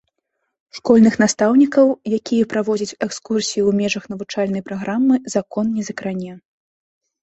[0.77, 1.87] Школьных настаўнікаў,
[2.19, 6.31] якія праводзяць экскурсіі ў межах навучальнай праграмы, закон не закране.